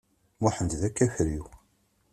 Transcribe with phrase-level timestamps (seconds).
[0.41, 1.45] Muḥend d akafriw.